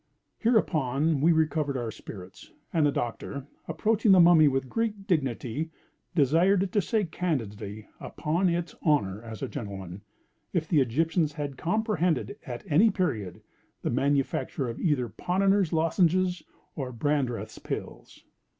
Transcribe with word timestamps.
Hereupon 0.39 1.21
we 1.21 1.31
recovered 1.31 1.77
our 1.77 1.91
spirits, 1.91 2.49
and 2.73 2.87
the 2.87 2.91
Doctor, 2.91 3.45
approaching 3.67 4.13
the 4.13 4.19
Mummy 4.19 4.47
with 4.47 4.67
great 4.67 5.05
dignity, 5.05 5.69
desired 6.15 6.63
it 6.63 6.71
to 6.71 6.81
say 6.81 7.03
candidly, 7.05 7.87
upon 7.99 8.49
its 8.49 8.73
honor 8.81 9.21
as 9.21 9.43
a 9.43 9.47
gentleman, 9.47 10.01
if 10.53 10.67
the 10.67 10.81
Egyptians 10.81 11.33
had 11.33 11.55
comprehended, 11.55 12.35
at 12.47 12.63
any 12.65 12.89
period, 12.89 13.43
the 13.83 13.91
manufacture 13.91 14.67
of 14.67 14.79
either 14.79 15.07
Ponnonner's 15.07 15.71
lozenges 15.71 16.41
or 16.75 16.91
Brandreth's 16.91 17.59
pills. 17.59 18.23